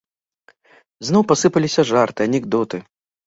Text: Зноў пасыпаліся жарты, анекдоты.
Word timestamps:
Зноў 1.09 1.23
пасыпаліся 1.33 1.81
жарты, 1.91 2.21
анекдоты. 2.33 2.77